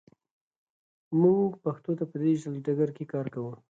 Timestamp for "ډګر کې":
2.65-3.05